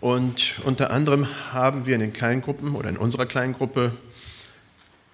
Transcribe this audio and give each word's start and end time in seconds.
Und 0.00 0.60
unter 0.64 0.90
anderem 0.90 1.26
haben 1.52 1.86
wir 1.86 1.94
in 1.94 2.00
den 2.00 2.12
Kleingruppen 2.12 2.74
oder 2.74 2.88
in 2.88 2.96
unserer 2.96 3.26
Kleingruppe 3.26 3.92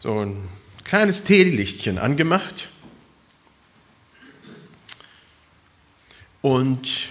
so 0.00 0.20
ein 0.20 0.48
kleines 0.84 1.24
Teelichtchen 1.24 1.98
angemacht. 1.98 2.68
Und 6.42 7.08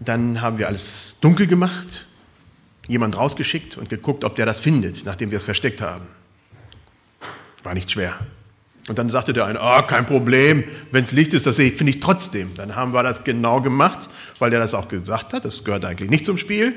dann 0.00 0.40
haben 0.40 0.58
wir 0.58 0.66
alles 0.66 1.18
dunkel 1.20 1.46
gemacht, 1.46 2.06
jemand 2.88 3.16
rausgeschickt 3.16 3.76
und 3.76 3.88
geguckt, 3.88 4.24
ob 4.24 4.34
der 4.34 4.46
das 4.46 4.58
findet, 4.58 5.04
nachdem 5.04 5.30
wir 5.30 5.38
es 5.38 5.44
versteckt 5.44 5.80
haben. 5.80 6.08
War 7.62 7.74
nicht 7.74 7.92
schwer. 7.92 8.18
Und 8.88 8.98
dann 8.98 9.08
sagte 9.10 9.32
der 9.32 9.46
eine, 9.46 9.60
oh, 9.62 9.82
kein 9.82 10.06
Problem, 10.06 10.64
wenn 10.90 11.04
es 11.04 11.12
Licht 11.12 11.34
ist, 11.34 11.46
das 11.46 11.56
sehe 11.56 11.70
ich, 11.70 11.76
finde 11.76 11.92
ich 11.92 12.00
trotzdem. 12.00 12.52
Dann 12.54 12.74
haben 12.74 12.92
wir 12.92 13.02
das 13.02 13.22
genau 13.22 13.60
gemacht, 13.60 14.08
weil 14.40 14.50
der 14.50 14.58
das 14.58 14.74
auch 14.74 14.88
gesagt 14.88 15.32
hat, 15.32 15.44
das 15.44 15.62
gehört 15.62 15.84
eigentlich 15.84 16.10
nicht 16.10 16.26
zum 16.26 16.36
Spiel. 16.36 16.74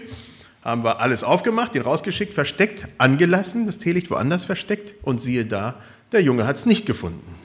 Haben 0.64 0.84
wir 0.84 1.00
alles 1.00 1.24
aufgemacht, 1.24 1.74
ihn 1.76 1.82
rausgeschickt, 1.82 2.34
versteckt, 2.34 2.88
angelassen, 3.00 3.66
das 3.66 3.80
Teelicht 3.80 4.10
woanders 4.12 4.46
versteckt 4.46 4.96
und 5.04 5.20
siehe 5.20 5.46
da, 5.46 5.76
der 6.12 6.22
Junge 6.22 6.46
hat 6.46 6.58
es 6.58 6.66
nicht 6.66 6.86
gefunden. 6.86 7.36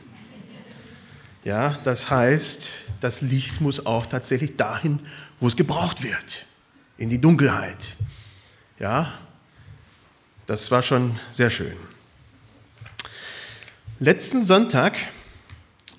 Ja, 1.45 1.79
das 1.84 2.10
heißt, 2.10 2.68
das 3.01 3.23
Licht 3.23 3.62
muss 3.62 3.87
auch 3.87 4.04
tatsächlich 4.04 4.56
dahin, 4.56 4.98
wo 5.38 5.48
es 5.48 5.56
gebraucht 5.56 6.02
wird, 6.02 6.45
in 6.98 7.09
die 7.09 7.20
Dunkelheit. 7.20 7.96
Ja, 8.79 9.12
das 10.46 10.70
war 10.70 10.82
schon 10.82 11.18
sehr 11.30 11.48
schön. 11.48 11.77
Letzten 14.02 14.42
Sonntag 14.42 14.96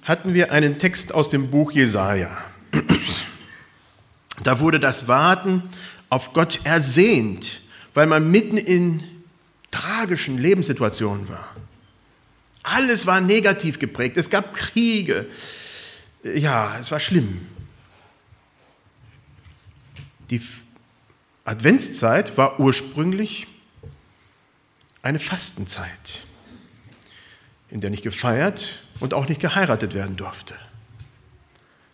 hatten 0.02 0.34
wir 0.34 0.52
einen 0.52 0.80
Text 0.80 1.14
aus 1.14 1.30
dem 1.30 1.52
Buch 1.52 1.72
Jesaja. 1.72 2.36
Da 4.42 4.60
wurde 4.60 4.80
das 4.80 5.08
Warten 5.08 5.70
auf 6.10 6.34
Gott 6.34 6.62
ersehnt, 6.64 7.62
weil 7.94 8.08
man 8.08 8.32
mitten 8.32 8.58
in 8.58 9.04
tragischen 9.70 10.40
Lebenssituationen 10.40 11.30
war. 11.30 11.56
Alles 12.64 13.06
war 13.06 13.22
negativ 13.22 13.78
geprägt. 13.78 14.18
Es 14.18 14.32
gab 14.32 14.56
Kriege. 14.56 15.28
Ja, 16.24 16.76
es 16.80 16.90
war 16.90 17.00
schlimm. 17.00 17.48
Die 20.32 20.42
Adventszeit 21.46 22.36
war 22.36 22.60
ursprünglich 22.60 23.46
eine 25.04 25.20
Fastenzeit 25.20 26.26
in 27.72 27.82
der 27.82 27.90
nicht 27.90 28.04
gefeiert 28.04 28.84
und 29.00 29.14
auch 29.14 29.28
nicht 29.28 29.42
geheiratet 29.42 29.94
werden 29.94 30.18
durfte. 30.18 30.54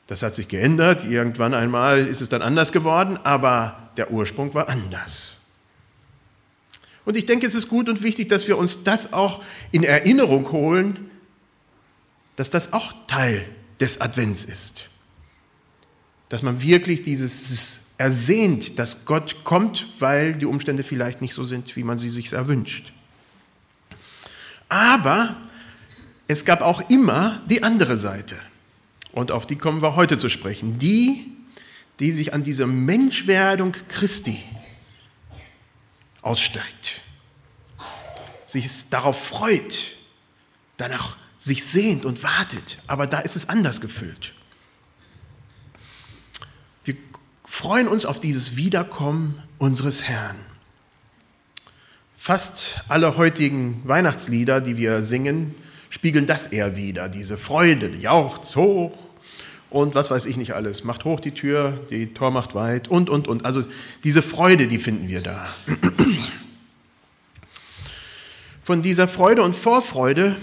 Das 0.07 0.23
hat 0.23 0.35
sich 0.35 0.47
geändert, 0.47 1.05
irgendwann 1.05 1.53
einmal 1.53 2.07
ist 2.07 2.21
es 2.21 2.29
dann 2.29 2.41
anders 2.41 2.71
geworden, 2.71 3.19
aber 3.23 3.89
der 3.97 4.11
Ursprung 4.11 4.53
war 4.53 4.69
anders. 4.69 5.37
Und 7.05 7.15
ich 7.15 7.25
denke, 7.25 7.45
es 7.45 7.55
ist 7.55 7.69
gut 7.69 7.87
und 7.87 8.03
wichtig, 8.03 8.27
dass 8.27 8.47
wir 8.47 8.57
uns 8.57 8.83
das 8.83 9.13
auch 9.13 9.43
in 9.71 9.83
Erinnerung 9.83 10.51
holen, 10.51 11.09
dass 12.35 12.49
das 12.49 12.73
auch 12.73 12.93
Teil 13.07 13.45
des 13.79 14.01
Advents 14.01 14.45
ist. 14.45 14.89
Dass 16.29 16.41
man 16.41 16.61
wirklich 16.61 17.03
dieses 17.03 17.93
ersehnt, 17.97 18.77
dass 18.77 19.05
Gott 19.05 19.43
kommt, 19.43 19.87
weil 19.99 20.35
die 20.35 20.45
Umstände 20.45 20.83
vielleicht 20.83 21.21
nicht 21.21 21.33
so 21.33 21.43
sind, 21.43 21.75
wie 21.75 21.83
man 21.83 21.97
sie 21.97 22.09
sich 22.09 22.31
erwünscht. 22.33 22.93
Aber 24.69 25.35
es 26.27 26.45
gab 26.45 26.61
auch 26.61 26.89
immer 26.89 27.41
die 27.49 27.63
andere 27.63 27.97
Seite. 27.97 28.37
Und 29.11 29.31
auf 29.31 29.47
die 29.47 29.55
kommen 29.55 29.81
wir 29.81 29.95
heute 29.95 30.17
zu 30.17 30.29
sprechen. 30.29 30.77
Die, 30.77 31.33
die 31.99 32.11
sich 32.11 32.33
an 32.33 32.43
diese 32.43 32.67
Menschwerdung 32.67 33.73
Christi 33.87 34.39
ausstreckt, 36.21 37.01
sich 38.45 38.89
darauf 38.89 39.27
freut, 39.27 39.95
danach 40.77 41.17
sich 41.37 41.63
sehnt 41.63 42.05
und 42.05 42.23
wartet, 42.23 42.79
aber 42.87 43.07
da 43.07 43.19
ist 43.19 43.35
es 43.35 43.49
anders 43.49 43.79
gefüllt. 43.79 44.33
Wir 46.83 46.95
freuen 47.45 47.87
uns 47.87 48.05
auf 48.05 48.19
dieses 48.19 48.55
Wiederkommen 48.55 49.41
unseres 49.57 50.03
Herrn. 50.03 50.37
Fast 52.15 52.81
alle 52.89 53.15
heutigen 53.15 53.81
Weihnachtslieder, 53.85 54.59
die 54.59 54.75
wir 54.75 55.03
singen, 55.03 55.55
spiegeln 55.89 56.25
das 56.25 56.47
eher 56.47 56.75
wieder, 56.75 57.09
diese 57.09 57.37
Freude, 57.37 57.95
jauchzt 57.95 58.55
hoch 58.55 58.97
und 59.69 59.95
was 59.95 60.11
weiß 60.11 60.25
ich 60.25 60.37
nicht 60.37 60.53
alles, 60.53 60.83
macht 60.83 61.05
hoch 61.05 61.19
die 61.19 61.33
Tür, 61.33 61.79
die 61.89 62.13
Tor 62.13 62.31
macht 62.31 62.55
weit 62.55 62.87
und, 62.87 63.09
und, 63.09 63.27
und. 63.27 63.45
Also 63.45 63.63
diese 64.03 64.21
Freude, 64.21 64.67
die 64.67 64.79
finden 64.79 65.07
wir 65.07 65.21
da. 65.21 65.47
Von 68.63 68.81
dieser 68.81 69.07
Freude 69.07 69.43
und 69.43 69.55
Vorfreude 69.55 70.35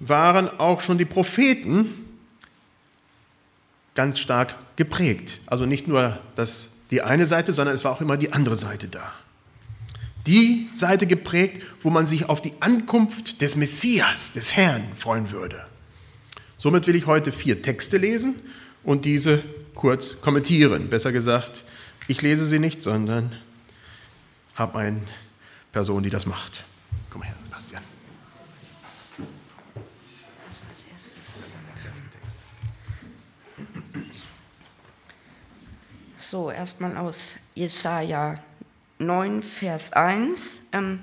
waren 0.00 0.48
auch 0.58 0.80
schon 0.80 0.98
die 0.98 1.04
Propheten 1.04 1.86
ganz 3.94 4.18
stark 4.18 4.54
geprägt. 4.76 5.40
Also 5.46 5.66
nicht 5.66 5.86
nur 5.86 6.18
das, 6.34 6.70
die 6.90 7.02
eine 7.02 7.26
Seite, 7.26 7.52
sondern 7.52 7.74
es 7.74 7.84
war 7.84 7.92
auch 7.92 8.00
immer 8.00 8.16
die 8.16 8.32
andere 8.32 8.56
Seite 8.56 8.88
da 8.88 9.12
die 10.26 10.68
Seite 10.74 11.06
geprägt, 11.06 11.62
wo 11.80 11.90
man 11.90 12.06
sich 12.06 12.28
auf 12.28 12.40
die 12.40 12.52
Ankunft 12.60 13.40
des 13.40 13.56
Messias, 13.56 14.32
des 14.32 14.56
Herrn 14.56 14.84
freuen 14.94 15.30
würde. 15.30 15.64
Somit 16.58 16.86
will 16.86 16.94
ich 16.94 17.06
heute 17.06 17.32
vier 17.32 17.60
Texte 17.60 17.96
lesen 17.96 18.36
und 18.84 19.04
diese 19.04 19.42
kurz 19.74 20.20
kommentieren. 20.20 20.90
Besser 20.90 21.10
gesagt, 21.10 21.64
ich 22.08 22.22
lese 22.22 22.44
sie 22.46 22.58
nicht, 22.58 22.82
sondern 22.82 23.36
habe 24.54 24.78
eine 24.78 25.00
Person, 25.72 26.02
die 26.02 26.10
das 26.10 26.26
macht. 26.26 26.64
Komm 27.10 27.22
her, 27.22 27.34
Sebastian. 27.44 27.82
So, 36.18 36.50
erstmal 36.50 36.96
aus 36.96 37.32
Jesaja 37.54 38.38
9, 39.06 39.42
Vers 39.42 39.92
1. 39.92 40.58
Ähm, 40.72 41.00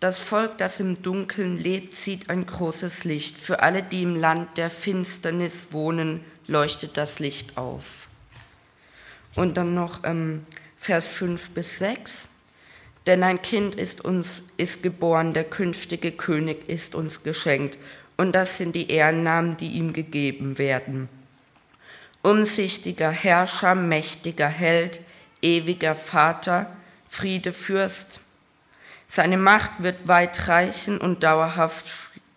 das 0.00 0.18
Volk, 0.18 0.56
das 0.56 0.80
im 0.80 1.02
Dunkeln 1.02 1.58
lebt, 1.58 1.94
sieht 1.94 2.30
ein 2.30 2.46
großes 2.46 3.04
Licht. 3.04 3.38
Für 3.38 3.62
alle, 3.62 3.82
die 3.82 4.02
im 4.02 4.16
Land 4.16 4.56
der 4.56 4.70
Finsternis 4.70 5.72
wohnen, 5.72 6.24
leuchtet 6.46 6.96
das 6.96 7.18
Licht 7.18 7.58
auf. 7.58 8.08
Und 9.36 9.56
dann 9.56 9.74
noch 9.74 10.00
ähm, 10.04 10.46
Vers 10.76 11.08
5 11.08 11.50
bis 11.50 11.78
6. 11.78 12.28
Denn 13.06 13.22
ein 13.22 13.42
Kind 13.42 13.74
ist 13.74 14.04
uns 14.04 14.42
ist 14.56 14.82
geboren, 14.82 15.34
der 15.34 15.44
künftige 15.44 16.12
König 16.12 16.68
ist 16.68 16.94
uns 16.94 17.22
geschenkt. 17.22 17.78
Und 18.16 18.32
das 18.32 18.56
sind 18.58 18.74
die 18.74 18.90
Ehrennamen, 18.90 19.56
die 19.56 19.72
ihm 19.72 19.92
gegeben 19.92 20.58
werden. 20.58 21.08
Umsichtiger 22.22 23.10
Herrscher, 23.10 23.74
mächtiger 23.74 24.48
Held, 24.48 25.00
ewiger 25.42 25.94
Vater, 25.94 26.74
Friede 27.12 27.52
Fürst. 27.52 28.20
Seine 29.08 29.36
Macht 29.36 29.82
wird 29.82 30.06
weit 30.06 30.46
reichen 30.46 30.96
und 30.96 31.24
dauerhaft, 31.24 31.90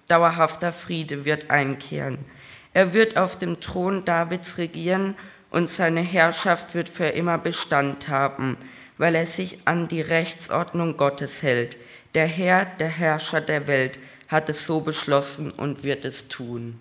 dauerhafter 0.07 0.71
Friede 0.71 1.25
wird 1.25 1.51
einkehren. 1.51 2.17
Er 2.73 2.91
wird 2.91 3.15
auf 3.15 3.37
dem 3.37 3.61
Thron 3.61 4.03
Davids 4.03 4.57
regieren 4.57 5.15
und 5.51 5.69
seine 5.69 6.01
Herrschaft 6.01 6.73
wird 6.73 6.89
für 6.89 7.05
immer 7.05 7.37
Bestand 7.37 8.07
haben, 8.07 8.57
weil 8.97 9.13
er 9.13 9.27
sich 9.27 9.59
an 9.65 9.87
die 9.87 10.01
Rechtsordnung 10.01 10.97
Gottes 10.97 11.43
hält. 11.43 11.77
Der 12.15 12.25
Herr, 12.25 12.65
der 12.65 12.89
Herrscher 12.89 13.41
der 13.41 13.67
Welt, 13.67 13.99
hat 14.27 14.49
es 14.49 14.65
so 14.65 14.81
beschlossen 14.81 15.51
und 15.51 15.83
wird 15.83 16.03
es 16.03 16.29
tun. 16.29 16.79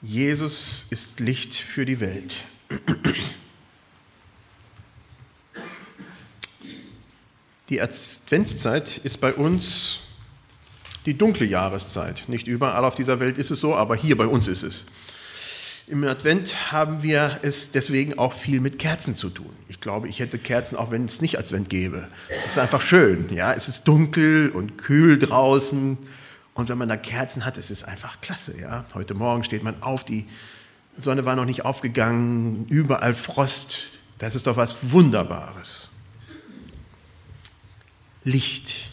Jesus 0.00 0.86
ist 0.90 1.20
Licht 1.20 1.54
für 1.54 1.84
die 1.84 2.00
Welt. 2.00 2.34
Die 7.68 7.80
Adventszeit 7.80 8.98
ist 8.98 9.20
bei 9.20 9.32
uns 9.32 10.00
die 11.04 11.18
dunkle 11.18 11.46
Jahreszeit. 11.46 12.28
Nicht 12.28 12.46
überall 12.46 12.84
auf 12.84 12.94
dieser 12.94 13.18
Welt 13.18 13.38
ist 13.38 13.50
es 13.50 13.60
so, 13.60 13.74
aber 13.74 13.96
hier 13.96 14.16
bei 14.16 14.26
uns 14.26 14.46
ist 14.46 14.62
es. 14.62 14.86
Im 15.88 16.04
Advent 16.04 16.70
haben 16.70 17.02
wir 17.02 17.40
es 17.42 17.70
deswegen 17.70 18.18
auch 18.18 18.34
viel 18.34 18.60
mit 18.60 18.78
Kerzen 18.78 19.16
zu 19.16 19.30
tun. 19.30 19.52
Ich 19.68 19.80
glaube, 19.80 20.06
ich 20.08 20.20
hätte 20.20 20.38
Kerzen, 20.38 20.76
auch 20.76 20.90
wenn 20.90 21.06
es 21.06 21.22
nicht 21.22 21.38
Advent 21.38 21.70
gäbe. 21.70 22.08
Es 22.44 22.52
ist 22.52 22.58
einfach 22.58 22.82
schön. 22.82 23.32
Ja? 23.32 23.54
Es 23.54 23.68
ist 23.68 23.88
dunkel 23.88 24.50
und 24.50 24.76
kühl 24.76 25.18
draußen. 25.18 25.96
Und 26.58 26.68
wenn 26.68 26.76
man 26.76 26.88
da 26.88 26.96
Kerzen 26.96 27.44
hat, 27.44 27.56
ist 27.56 27.70
es 27.70 27.84
einfach 27.84 28.20
klasse. 28.20 28.60
Ja? 28.60 28.84
Heute 28.92 29.14
Morgen 29.14 29.44
steht 29.44 29.62
man 29.62 29.80
auf, 29.80 30.02
die 30.02 30.26
Sonne 30.96 31.24
war 31.24 31.36
noch 31.36 31.44
nicht 31.44 31.64
aufgegangen, 31.64 32.66
überall 32.66 33.14
Frost. 33.14 34.00
Das 34.18 34.34
ist 34.34 34.48
doch 34.48 34.56
was 34.56 34.90
Wunderbares. 34.90 35.90
Licht. 38.24 38.90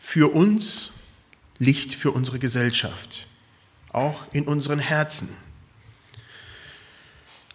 Für 0.00 0.34
uns, 0.34 0.90
Licht 1.58 1.94
für 1.94 2.10
unsere 2.10 2.40
Gesellschaft. 2.40 3.28
auch 3.92 4.24
in 4.32 4.48
unseren 4.48 4.80
Herzen. 4.80 5.28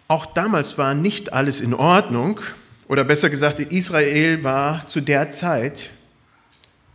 Auch 0.08 0.24
damals 0.24 0.78
war 0.78 0.94
nicht 0.94 1.34
alles 1.34 1.60
in 1.60 1.74
Ordnung, 1.74 2.40
oder 2.88 3.04
besser 3.04 3.28
gesagt, 3.28 3.60
Israel 3.60 4.42
war 4.42 4.88
zu 4.88 5.02
der 5.02 5.30
Zeit, 5.30 5.90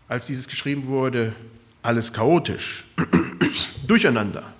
als 0.07 0.27
dieses 0.27 0.47
geschrieben 0.47 0.87
wurde, 0.87 1.35
alles 1.81 2.13
chaotisch, 2.13 2.85
durcheinander. 3.87 4.53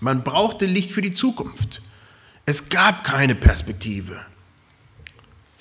Man 0.00 0.22
brauchte 0.22 0.66
Licht 0.66 0.92
für 0.92 1.02
die 1.02 1.14
Zukunft. 1.14 1.82
Es 2.46 2.68
gab 2.68 3.04
keine 3.04 3.34
Perspektive. 3.34 4.20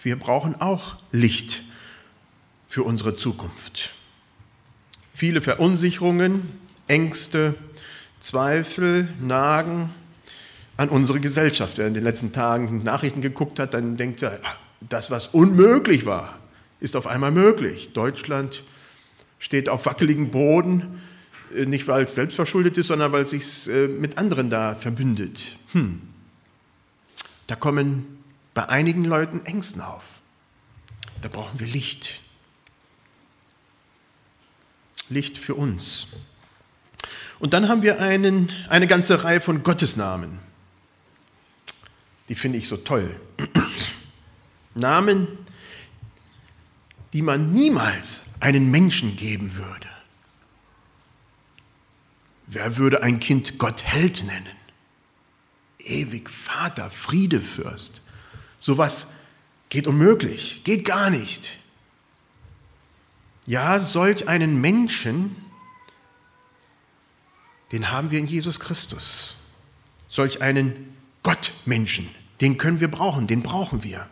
Wir 0.02 0.18
brauchen 0.18 0.56
auch 0.62 0.98
Licht 1.12 1.64
für 2.68 2.84
unsere 2.84 3.16
Zukunft. 3.16 3.94
Viele 5.14 5.42
Verunsicherungen, 5.42 6.48
Ängste, 6.88 7.56
Zweifel 8.20 9.08
nagen 9.20 9.90
an 10.78 10.90
unsere 10.90 11.20
Gesellschaft. 11.20 11.78
Wer 11.78 11.88
in 11.88 11.94
den 11.94 12.04
letzten 12.04 12.32
Tagen 12.32 12.84
Nachrichten 12.84 13.22
geguckt 13.22 13.60
hat, 13.60 13.74
dann 13.74 13.98
denkt 13.98 14.22
er, 14.22 14.40
das, 14.80 15.10
was 15.10 15.28
unmöglich 15.28 16.06
war, 16.06 16.38
ist 16.80 16.96
auf 16.96 17.08
einmal 17.08 17.32
möglich. 17.32 17.94
Deutschland 17.94 18.64
steht 19.40 19.70
auf 19.70 19.86
wackeligem 19.86 20.32
Boden, 20.32 21.02
äh, 21.56 21.66
nicht 21.66 21.88
weil 21.88 22.04
es 22.04 22.16
selbstverschuldet 22.16 22.78
ist, 22.78 22.88
sondern 22.88 23.12
weil 23.12 23.24
es 23.24 23.32
sich 23.32 23.68
äh, 23.70 23.88
mit 23.88 24.18
anderen 24.18 24.50
da 24.50 24.76
verbündet. 24.76 25.58
Hm. 25.72 26.02
Da 27.48 27.56
kommen 27.56 28.24
bei 28.54 28.68
einigen 28.70 29.06
Leuten 29.06 29.46
Ängsten 29.46 29.82
auf. 29.82 30.04
Da 31.22 31.30
brauchen 31.30 31.60
wir 31.60 31.68
Licht. 31.68 32.22
Licht 35.10 35.38
für 35.38 35.56
uns. 35.56 36.08
Und 37.40 37.54
dann 37.54 37.70
haben 37.70 37.84
wir 37.84 38.02
einen, 38.02 38.52
eine 38.68 38.88
ganze 38.88 39.24
Reihe 39.24 39.40
von 39.40 39.64
Gottesnamen. 39.64 40.40
Die 42.30 42.36
finde 42.36 42.58
ich 42.58 42.68
so 42.68 42.78
toll. 42.78 43.16
Namen, 44.76 45.28
die 47.14 47.22
man 47.22 47.52
niemals 47.54 48.24
einen 48.40 48.70
Menschen 48.72 49.16
geben 49.16 49.56
würde. 49.56 49.88
Wer 52.48 52.78
würde 52.78 53.04
ein 53.04 53.20
Kind 53.20 53.58
Gott 53.58 53.84
Held 53.84 54.24
nennen? 54.26 54.56
Ewig 55.80 56.30
Vater, 56.30 56.90
Friedefürst. 56.90 58.02
Sowas 58.60 59.14
geht 59.70 59.88
unmöglich, 59.88 60.64
geht 60.64 60.86
gar 60.86 61.10
nicht. 61.10 61.60
Ja, 63.46 63.80
solch 63.80 64.28
einen 64.28 64.60
Menschen, 64.60 65.36
den 67.72 67.92
haben 67.92 68.12
wir 68.12 68.20
in 68.20 68.28
Jesus 68.28 68.60
Christus. 68.60 69.38
Solch 70.10 70.42
einen 70.42 70.96
Gottmenschen, 71.24 72.10
den 72.40 72.58
können 72.58 72.80
wir 72.80 72.90
brauchen, 72.90 73.28
den 73.28 73.44
brauchen 73.44 73.84
wir. 73.84 74.10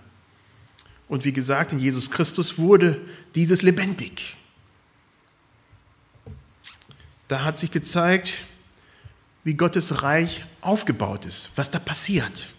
Und 1.07 1.23
wie 1.25 1.33
gesagt, 1.33 1.71
in 1.71 1.79
Jesus 1.79 2.09
Christus 2.09 2.57
wurde 2.57 2.99
dieses 3.35 3.61
lebendig. 3.61 4.37
Da 7.27 7.43
hat 7.43 7.57
sich 7.57 7.71
gezeigt, 7.71 8.43
wie 9.43 9.53
Gottes 9.53 10.01
Reich 10.03 10.45
aufgebaut 10.61 11.25
ist, 11.25 11.51
was 11.55 11.71
da 11.71 11.79
passiert. 11.79 12.51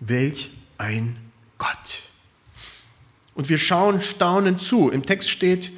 Welch 0.00 0.50
ein 0.78 1.16
Gott. 1.58 2.02
Und 3.34 3.48
wir 3.48 3.58
schauen 3.58 4.00
staunend 4.00 4.60
zu. 4.60 4.90
Im 4.90 5.06
Text 5.06 5.30
steht, 5.30 5.70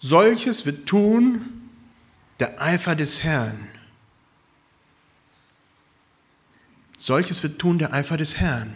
solches 0.00 0.66
wird 0.66 0.86
tun 0.86 1.70
der 2.38 2.60
Eifer 2.60 2.94
des 2.94 3.22
Herrn. 3.22 3.68
Solches 6.98 7.42
wird 7.42 7.58
tun 7.58 7.78
der 7.78 7.92
Eifer 7.92 8.16
des 8.16 8.36
Herrn. 8.36 8.74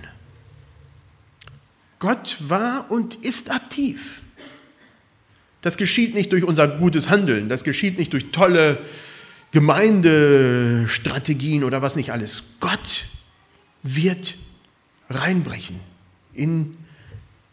Gott 2.01 2.37
war 2.41 2.91
und 2.91 3.15
ist 3.17 3.53
aktiv. 3.53 4.23
Das 5.61 5.77
geschieht 5.77 6.15
nicht 6.15 6.33
durch 6.33 6.43
unser 6.43 6.67
gutes 6.67 7.11
Handeln, 7.11 7.49
das 7.49 7.63
geschieht 7.63 7.97
nicht 7.99 8.13
durch 8.13 8.33
tolle 8.33 8.79
Gemeindestrategien 9.53 11.63
oder 11.65 11.83
was 11.83 11.97
nicht 11.97 12.13
alles. 12.13 12.45
Gott 12.59 13.07
wird 13.83 14.37
reinbrechen 15.09 15.81
in 16.33 16.77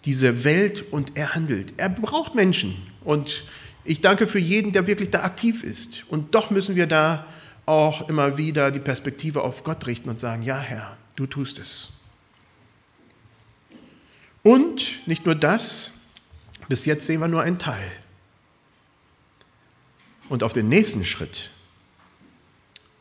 diese 0.05 0.45
Welt 0.45 0.85
und 0.91 1.11
er 1.15 1.35
handelt. 1.35 1.73
Er 1.77 1.89
braucht 1.89 2.33
Menschen 2.33 2.75
und 3.03 3.43
ich 3.83 4.01
danke 4.01 4.27
für 4.27 4.39
jeden, 4.39 4.71
der 4.71 4.87
wirklich 4.87 5.09
da 5.09 5.23
aktiv 5.23 5.63
ist. 5.63 6.05
Und 6.09 6.35
doch 6.35 6.49
müssen 6.49 6.75
wir 6.75 6.87
da 6.87 7.25
auch 7.65 8.07
immer 8.07 8.37
wieder 8.37 8.71
die 8.71 8.79
Perspektive 8.79 9.41
auf 9.41 9.63
Gott 9.63 9.85
richten 9.87 10.09
und 10.09 10.19
sagen, 10.19 10.43
ja 10.43 10.59
Herr, 10.59 10.95
du 11.15 11.25
tust 11.25 11.59
es. 11.59 11.89
Und 14.47 15.05
nicht 15.05 15.25
nur 15.25 15.35
das, 15.35 15.91
bis 16.69 16.85
jetzt 16.85 17.05
sehen 17.05 17.19
wir 17.19 17.27
nur 17.27 17.41
einen 17.41 17.59
Teil. 17.59 17.91
Und 20.29 20.41
auf 20.41 20.53
den 20.53 20.69
nächsten 20.69 21.03
Schritt 21.03 21.51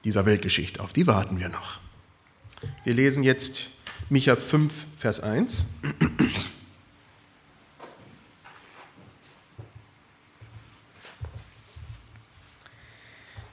dieser 0.03 0.27
Weltgeschichte, 0.27 0.83
auf 0.83 0.93
die 0.93 1.07
warten 1.07 1.39
wir 1.39 1.49
noch. 1.49 1.79
Wir 2.83 2.95
lesen 2.95 3.23
jetzt 3.23 3.69
Micha 4.09 4.35
5, 4.35 4.75
Vers 4.99 5.21
1. 5.21 5.67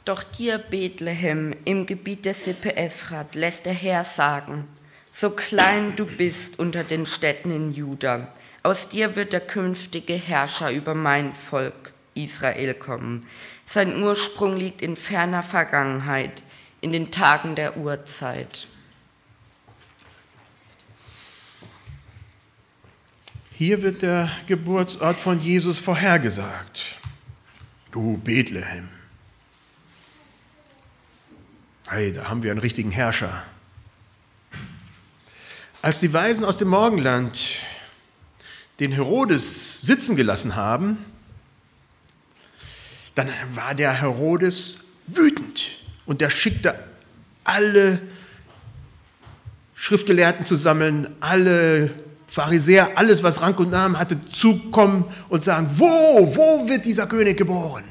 Doch 0.04 0.24
dir, 0.24 0.57
Bethlehem, 0.57 1.56
im 1.63 1.86
Gebiet 1.86 2.25
der 2.25 2.34
Sippe 2.34 2.75
Ephrat, 2.75 3.36
lässt 3.36 3.68
der 3.68 3.74
Herr 3.75 4.04
sagen, 4.04 4.68
so 5.13 5.30
klein 5.30 5.95
du 5.95 6.06
bist 6.06 6.60
unter 6.60 6.83
den 6.83 7.06
Städten 7.06 7.51
in 7.51 7.71
Juda, 7.71 8.27
aus 8.63 8.89
dir 8.89 9.15
wird 9.15 9.31
der 9.31 9.42
künftige 9.42 10.15
Herrscher 10.15 10.71
über 10.71 10.95
mein 10.95 11.33
Volk 11.33 11.94
Israel 12.15 12.74
kommen. 12.74 13.25
Sein 13.65 14.01
Ursprung 14.01 14.57
liegt 14.57 14.81
in 14.81 14.95
ferner 14.95 15.44
Vergangenheit, 15.44 16.44
in 16.81 16.92
den 16.92 17.12
Tagen 17.12 17.56
der 17.56 17.77
Urzeit. 17.77 18.68
Hier 23.51 23.83
wird 23.83 24.01
der 24.01 24.31
Geburtsort 24.48 25.19
von 25.19 25.39
Jesus 25.39 25.77
vorhergesagt. 25.77 26.98
Du 27.92 28.18
Bethlehem. 28.18 28.89
Hey, 31.88 32.12
da 32.12 32.30
haben 32.30 32.42
wir 32.42 32.52
einen 32.52 32.59
richtigen 32.59 32.92
Herrscher. 32.92 33.44
Als 35.83 35.99
die 35.99 36.13
Weisen 36.13 36.45
aus 36.45 36.57
dem 36.59 36.69
Morgenland 36.69 37.37
den 38.80 38.94
Herodes 38.94 39.81
sitzen 39.81 40.16
gelassen 40.16 40.56
haben, 40.56 40.97
dann 43.16 43.28
war 43.54 43.75
der 43.75 43.92
Herodes 43.92 44.78
wütend 45.07 45.80
und 46.06 46.21
der 46.21 46.30
schickte 46.30 46.81
alle 47.44 48.02
Schriftgelehrten 49.75 50.45
zusammen, 50.45 51.09
alle 51.19 51.94
Pharisäer, 52.28 52.97
alles, 52.97 53.21
was 53.21 53.42
Rang 53.42 53.56
und 53.56 53.69
Namen 53.69 53.99
hatte, 53.99 54.18
zukommen 54.30 55.04
und 55.28 55.44
sagen, 55.44 55.68
wo, 55.69 55.85
wo 55.85 56.69
wird 56.69 56.85
dieser 56.85 57.07
König 57.07 57.35
geboren? 57.35 57.83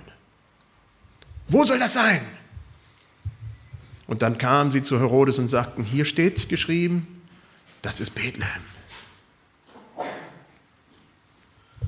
Wo 1.46 1.66
soll 1.66 1.78
das 1.78 1.92
sein? 1.92 2.22
Und 4.06 4.22
dann 4.22 4.38
kamen 4.38 4.72
sie 4.72 4.80
zu 4.80 4.98
Herodes 4.98 5.38
und 5.38 5.50
sagten, 5.50 5.84
hier 5.84 6.06
steht 6.06 6.48
geschrieben, 6.48 7.11
das 7.82 8.00
ist 8.00 8.14
Bethlehem. 8.14 8.62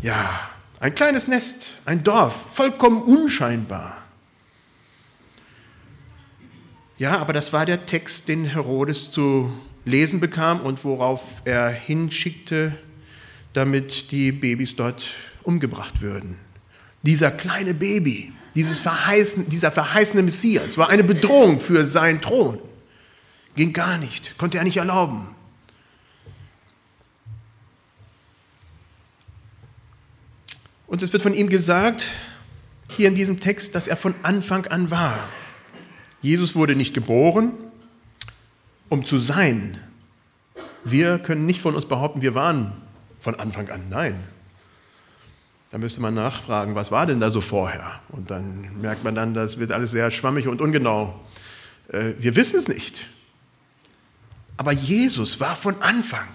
Ja, 0.02 0.50
ein 0.80 0.94
kleines 0.94 1.28
Nest, 1.28 1.78
ein 1.86 2.04
Dorf, 2.04 2.54
vollkommen 2.54 3.02
unscheinbar. 3.02 3.96
Ja, 6.98 7.18
aber 7.18 7.32
das 7.32 7.52
war 7.52 7.64
der 7.64 7.86
Text, 7.86 8.28
den 8.28 8.44
Herodes 8.44 9.10
zu 9.10 9.52
lesen 9.84 10.20
bekam 10.20 10.60
und 10.60 10.84
worauf 10.84 11.42
er 11.44 11.68
hinschickte, 11.70 12.78
damit 13.52 14.10
die 14.10 14.32
Babys 14.32 14.76
dort 14.76 15.04
umgebracht 15.42 16.00
würden. 16.00 16.36
Dieser 17.02 17.30
kleine 17.30 17.74
Baby, 17.74 18.32
dieses 18.54 18.78
verheißen, 18.78 19.48
dieser 19.48 19.72
verheißene 19.72 20.22
Messias 20.22 20.78
war 20.78 20.88
eine 20.88 21.04
Bedrohung 21.04 21.60
für 21.60 21.86
seinen 21.86 22.20
Thron. 22.20 22.60
Ging 23.56 23.72
gar 23.72 23.98
nicht, 23.98 24.36
konnte 24.38 24.58
er 24.58 24.64
nicht 24.64 24.78
erlauben. 24.78 25.34
Und 30.94 31.02
es 31.02 31.12
wird 31.12 31.24
von 31.24 31.34
ihm 31.34 31.48
gesagt, 31.48 32.06
hier 32.86 33.08
in 33.08 33.16
diesem 33.16 33.40
Text, 33.40 33.74
dass 33.74 33.88
er 33.88 33.96
von 33.96 34.14
Anfang 34.22 34.68
an 34.68 34.92
war. 34.92 35.28
Jesus 36.20 36.54
wurde 36.54 36.76
nicht 36.76 36.94
geboren, 36.94 37.52
um 38.88 39.04
zu 39.04 39.18
sein. 39.18 39.80
Wir 40.84 41.18
können 41.18 41.46
nicht 41.46 41.60
von 41.60 41.74
uns 41.74 41.86
behaupten, 41.86 42.22
wir 42.22 42.36
waren 42.36 42.74
von 43.18 43.34
Anfang 43.40 43.70
an. 43.70 43.80
Nein. 43.90 44.14
Da 45.72 45.78
müsste 45.78 46.00
man 46.00 46.14
nachfragen, 46.14 46.76
was 46.76 46.92
war 46.92 47.06
denn 47.06 47.18
da 47.18 47.32
so 47.32 47.40
vorher? 47.40 48.00
Und 48.10 48.30
dann 48.30 48.80
merkt 48.80 49.02
man 49.02 49.16
dann, 49.16 49.34
das 49.34 49.58
wird 49.58 49.72
alles 49.72 49.90
sehr 49.90 50.12
schwammig 50.12 50.46
und 50.46 50.60
ungenau. 50.60 51.20
Äh, 51.88 52.12
wir 52.20 52.36
wissen 52.36 52.60
es 52.60 52.68
nicht. 52.68 53.08
Aber 54.56 54.70
Jesus 54.70 55.40
war 55.40 55.56
von 55.56 55.82
Anfang. 55.82 56.28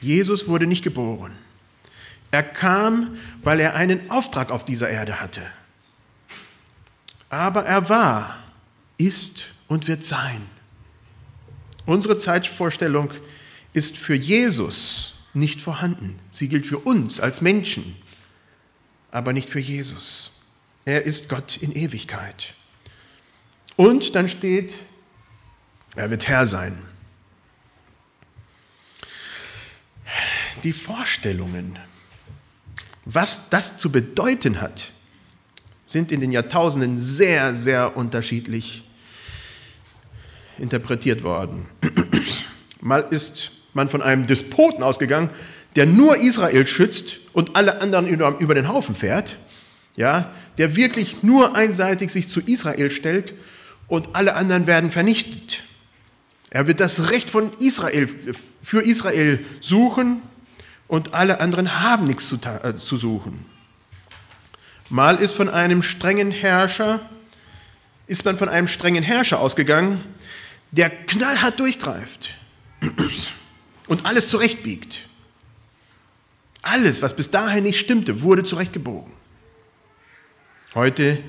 Jesus 0.00 0.48
wurde 0.48 0.66
nicht 0.66 0.84
geboren. 0.84 1.32
Er 2.30 2.42
kam, 2.42 3.16
weil 3.42 3.60
er 3.60 3.74
einen 3.74 4.10
Auftrag 4.10 4.50
auf 4.50 4.64
dieser 4.64 4.90
Erde 4.90 5.20
hatte. 5.20 5.42
Aber 7.28 7.64
er 7.64 7.88
war, 7.88 8.36
ist 8.98 9.52
und 9.68 9.88
wird 9.88 10.04
sein. 10.04 10.42
Unsere 11.86 12.18
Zeitvorstellung 12.18 13.10
ist 13.72 13.96
für 13.96 14.14
Jesus 14.14 15.14
nicht 15.34 15.60
vorhanden. 15.60 16.18
Sie 16.30 16.48
gilt 16.48 16.66
für 16.66 16.78
uns 16.78 17.20
als 17.20 17.40
Menschen, 17.40 17.96
aber 19.10 19.32
nicht 19.32 19.50
für 19.50 19.60
Jesus. 19.60 20.30
Er 20.84 21.04
ist 21.04 21.28
Gott 21.28 21.58
in 21.58 21.72
Ewigkeit. 21.72 22.54
Und 23.76 24.14
dann 24.14 24.28
steht, 24.28 24.74
er 25.94 26.10
wird 26.10 26.26
Herr 26.28 26.46
sein. 26.46 26.78
Die 30.62 30.72
Vorstellungen, 30.72 31.78
was 33.04 33.48
das 33.50 33.78
zu 33.78 33.90
bedeuten 33.90 34.60
hat, 34.60 34.92
sind 35.86 36.10
in 36.10 36.20
den 36.20 36.32
Jahrtausenden 36.32 36.98
sehr, 36.98 37.54
sehr 37.54 37.96
unterschiedlich 37.96 38.84
interpretiert 40.58 41.22
worden. 41.22 41.66
Mal 42.80 43.06
ist 43.10 43.52
man 43.74 43.88
von 43.88 44.02
einem 44.02 44.26
Despoten 44.26 44.82
ausgegangen, 44.82 45.30
der 45.76 45.86
nur 45.86 46.16
Israel 46.16 46.66
schützt 46.66 47.20
und 47.32 47.54
alle 47.54 47.80
anderen 47.80 48.08
über 48.08 48.54
den 48.54 48.68
Haufen 48.68 48.94
fährt, 48.94 49.38
ja, 49.94 50.32
der 50.58 50.74
wirklich 50.74 51.22
nur 51.22 51.54
einseitig 51.54 52.10
sich 52.10 52.30
zu 52.30 52.40
Israel 52.40 52.90
stellt 52.90 53.34
und 53.86 54.14
alle 54.14 54.34
anderen 54.34 54.66
werden 54.66 54.90
vernichtet. 54.90 55.62
Er 56.50 56.66
wird 56.66 56.80
das 56.80 57.10
Recht 57.10 57.28
von 57.28 57.52
Israel 57.58 58.08
für 58.66 58.82
Israel 58.82 59.46
suchen 59.60 60.22
und 60.88 61.14
alle 61.14 61.38
anderen 61.38 61.82
haben 61.82 62.04
nichts 62.04 62.28
zu, 62.28 62.34
äh, 62.34 62.74
zu 62.74 62.96
suchen. 62.96 63.44
Mal 64.88 65.18
ist 65.22 65.34
von 65.34 65.48
einem 65.48 65.84
strengen 65.84 66.32
Herrscher, 66.32 67.08
ist 68.08 68.24
man 68.24 68.36
von 68.36 68.48
einem 68.48 68.66
strengen 68.66 69.04
Herrscher 69.04 69.38
ausgegangen, 69.38 70.02
der 70.72 70.90
knallhart 70.90 71.60
durchgreift 71.60 72.34
und 73.86 74.04
alles 74.04 74.30
zurechtbiegt. 74.30 75.08
Alles, 76.62 77.02
was 77.02 77.14
bis 77.14 77.30
dahin 77.30 77.62
nicht 77.62 77.78
stimmte, 77.78 78.22
wurde 78.22 78.42
zurechtgebogen. 78.42 79.12
Heute 80.74 81.22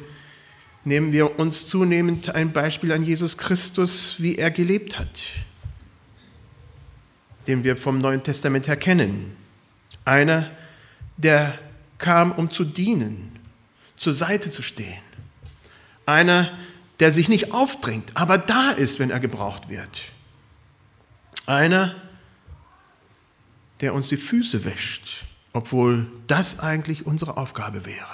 nehmen 0.85 1.11
wir 1.11 1.37
uns 1.37 1.67
zunehmend 1.67 2.33
ein 2.33 2.51
Beispiel 2.51 2.91
an 2.93 3.03
Jesus 3.03 3.37
Christus, 3.37 4.15
wie 4.17 4.37
er 4.37 4.49
gelebt 4.49 4.97
hat, 4.97 5.19
den 7.47 7.63
wir 7.63 7.77
vom 7.77 7.99
Neuen 7.99 8.23
Testament 8.23 8.67
her 8.67 8.77
kennen. 8.77 9.35
Einer, 10.05 10.49
der 11.17 11.57
kam, 11.97 12.31
um 12.33 12.51
zu 12.51 12.63
dienen, 12.63 13.39
zur 13.95 14.13
Seite 14.13 14.51
zu 14.51 14.61
stehen. 14.61 15.01
Einer, 16.05 16.51
der 16.99 17.11
sich 17.11 17.29
nicht 17.29 17.51
aufdrängt, 17.51 18.11
aber 18.15 18.37
da 18.37 18.71
ist, 18.71 18.99
wenn 18.99 19.11
er 19.11 19.19
gebraucht 19.19 19.69
wird. 19.69 20.01
Einer, 21.45 21.95
der 23.81 23.93
uns 23.93 24.09
die 24.09 24.17
Füße 24.17 24.65
wäscht, 24.65 25.25
obwohl 25.53 26.07
das 26.27 26.59
eigentlich 26.59 27.05
unsere 27.05 27.37
Aufgabe 27.37 27.85
wäre. 27.85 28.05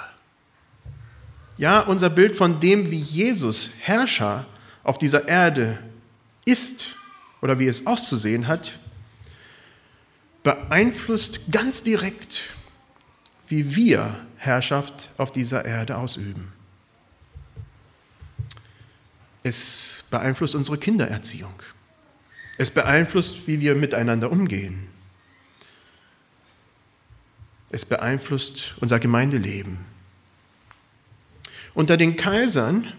Ja, 1.56 1.80
unser 1.80 2.10
Bild 2.10 2.36
von 2.36 2.60
dem, 2.60 2.90
wie 2.90 3.00
Jesus 3.00 3.70
Herrscher 3.80 4.46
auf 4.82 4.98
dieser 4.98 5.28
Erde 5.28 5.78
ist 6.44 6.96
oder 7.40 7.58
wie 7.58 7.68
es 7.68 7.86
auszusehen 7.86 8.46
hat, 8.46 8.78
beeinflusst 10.44 11.40
ganz 11.50 11.82
direkt, 11.82 12.54
wie 13.48 13.74
wir 13.74 14.14
Herrschaft 14.36 15.10
auf 15.16 15.32
dieser 15.32 15.64
Erde 15.64 15.96
ausüben. 15.96 16.52
Es 19.42 20.06
beeinflusst 20.10 20.54
unsere 20.54 20.78
Kindererziehung. 20.78 21.54
Es 22.56 22.70
beeinflusst, 22.70 23.46
wie 23.46 23.60
wir 23.60 23.74
miteinander 23.74 24.30
umgehen. 24.30 24.86
Es 27.70 27.84
beeinflusst 27.84 28.74
unser 28.80 29.00
Gemeindeleben. 29.00 29.78
Unter 31.74 31.96
den 31.96 32.16
Kaisern 32.16 32.92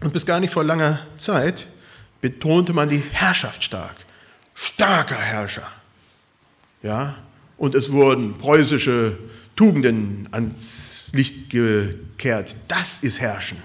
und 0.00 0.12
bis 0.12 0.24
gar 0.24 0.38
nicht 0.38 0.52
vor 0.52 0.64
langer 0.64 1.04
Zeit 1.16 1.66
betonte 2.20 2.72
man 2.72 2.88
die 2.88 3.02
Herrschaft 3.10 3.64
stark. 3.64 3.96
Starker 4.54 5.18
Herrscher. 5.18 5.70
Ja, 6.84 7.16
und 7.56 7.74
es 7.74 7.92
wurden 7.92 8.36
preußische 8.36 9.18
Tugenden 9.56 10.28
ans 10.32 11.12
Licht 11.14 11.48
gekehrt. 11.48 12.56
Das 12.68 13.00
ist 13.00 13.20
Herrschen. 13.20 13.56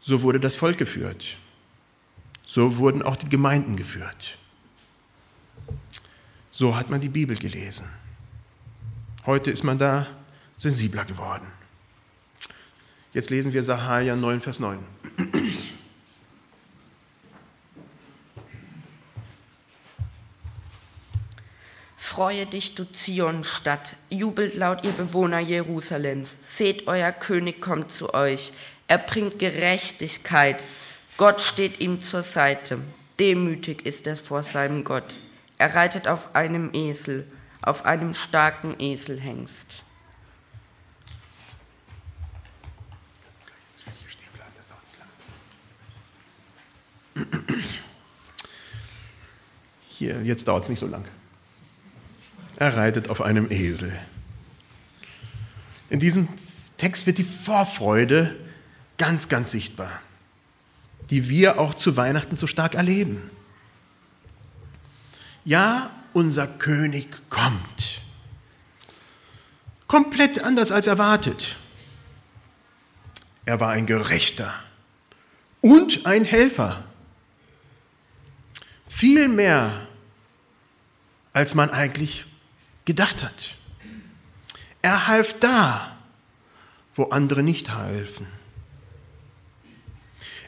So 0.00 0.22
wurde 0.22 0.38
das 0.38 0.54
Volk 0.54 0.78
geführt. 0.78 1.38
So 2.46 2.76
wurden 2.76 3.02
auch 3.02 3.16
die 3.16 3.28
Gemeinden 3.28 3.74
geführt. 3.74 4.38
So 6.52 6.76
hat 6.76 6.88
man 6.88 7.00
die 7.00 7.08
Bibel 7.08 7.36
gelesen. 7.36 7.86
Heute 9.26 9.50
ist 9.50 9.64
man 9.64 9.76
da 9.76 10.06
sensibler 10.56 11.04
geworden. 11.04 11.46
Jetzt 13.12 13.30
lesen 13.30 13.52
wir 13.52 13.64
Sahaja 13.64 14.14
9, 14.14 14.40
Vers 14.40 14.60
9. 14.60 14.78
Freue 22.20 22.44
dich, 22.44 22.74
du 22.74 22.84
Zionstadt, 22.84 23.96
jubelt 24.10 24.54
laut 24.54 24.84
ihr 24.84 24.92
Bewohner 24.92 25.38
Jerusalems. 25.38 26.36
Seht, 26.42 26.86
euer 26.86 27.12
König 27.12 27.62
kommt 27.62 27.92
zu 27.92 28.12
euch. 28.12 28.52
Er 28.88 28.98
bringt 28.98 29.38
Gerechtigkeit. 29.38 30.66
Gott 31.16 31.40
steht 31.40 31.80
ihm 31.80 32.02
zur 32.02 32.22
Seite. 32.22 32.78
Demütig 33.18 33.86
ist 33.86 34.06
er 34.06 34.16
vor 34.16 34.42
seinem 34.42 34.84
Gott. 34.84 35.16
Er 35.56 35.74
reitet 35.74 36.08
auf 36.08 36.34
einem 36.34 36.68
Esel, 36.74 37.26
auf 37.62 37.86
einem 37.86 38.12
starken 38.12 38.78
Eselhengst. 38.78 39.86
Hier, 49.88 50.20
jetzt 50.22 50.46
dauert 50.46 50.64
es 50.64 50.68
nicht 50.68 50.80
so 50.80 50.86
lang. 50.86 51.06
Er 52.60 52.76
reitet 52.76 53.08
auf 53.08 53.22
einem 53.22 53.50
Esel. 53.50 53.98
In 55.88 55.98
diesem 55.98 56.28
Text 56.76 57.06
wird 57.06 57.16
die 57.16 57.24
Vorfreude 57.24 58.36
ganz, 58.98 59.30
ganz 59.30 59.50
sichtbar, 59.50 60.02
die 61.08 61.30
wir 61.30 61.58
auch 61.58 61.72
zu 61.72 61.96
Weihnachten 61.96 62.36
so 62.36 62.46
stark 62.46 62.74
erleben. 62.74 63.30
Ja, 65.46 65.90
unser 66.12 66.46
König 66.46 67.08
kommt. 67.30 68.02
Komplett 69.86 70.44
anders 70.44 70.70
als 70.70 70.86
erwartet. 70.86 71.56
Er 73.46 73.58
war 73.58 73.70
ein 73.70 73.86
Gerechter 73.86 74.52
und 75.62 76.04
ein 76.04 76.26
Helfer. 76.26 76.84
Viel 78.86 79.28
mehr, 79.28 79.88
als 81.32 81.54
man 81.54 81.70
eigentlich 81.70 82.26
gedacht 82.90 83.22
hat. 83.22 83.56
Er 84.82 85.06
half 85.06 85.38
da, 85.38 85.96
wo 86.94 87.04
andere 87.04 87.42
nicht 87.42 87.70
halfen. 87.70 88.26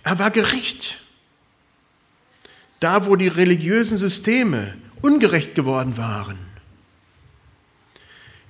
Er 0.02 0.18
war 0.18 0.30
gerecht. 0.30 1.00
Da, 2.80 3.06
wo 3.06 3.16
die 3.16 3.28
religiösen 3.28 3.98
Systeme 3.98 4.76
ungerecht 5.02 5.54
geworden 5.54 5.96
waren. 5.96 6.38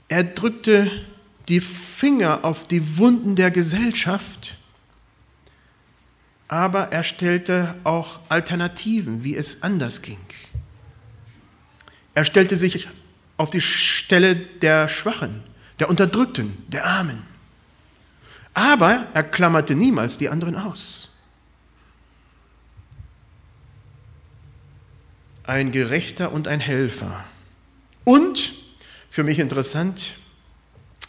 Er 0.09 0.25
drückte 0.25 0.91
die 1.49 1.61
Finger 1.61 2.45
auf 2.45 2.67
die 2.67 2.97
Wunden 2.99 3.37
der 3.37 3.51
Gesellschaft 3.51 4.57
aber 6.53 6.93
er 6.93 7.03
stellte 7.03 7.77
auch 7.83 8.21
Alternativen, 8.29 9.25
wie 9.25 9.35
es 9.35 9.63
anders 9.63 10.03
ging. 10.03 10.19
Er 12.13 12.27
stellte 12.27 12.59
sich 12.59 12.91
auf 13.43 13.51
die 13.51 13.61
Stelle 13.61 14.35
der 14.35 14.89
Schwachen, 14.89 15.43
der 15.79 15.91
Unterdrückten, 15.91 16.57
der 16.69 16.87
Armen. 16.87 17.23
Aber 18.55 19.07
er 19.15 19.23
klammerte 19.23 19.75
niemals 19.75 20.19
die 20.19 20.29
anderen 20.29 20.57
aus. 20.57 21.13
ein 25.45 25.73
Gerechter 25.73 26.33
und 26.33 26.49
ein 26.49 26.61
Helfer. 26.61 27.25
Und, 28.05 28.55
für 29.11 29.25
mich 29.25 29.39
interessant, 29.39 30.15